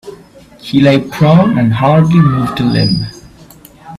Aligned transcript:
He 0.59 0.81
lay 0.81 0.99
prone 0.99 1.59
and 1.59 1.71
hardly 1.73 2.15
moved 2.21 2.59
a 2.59 2.63
limb. 2.63 3.05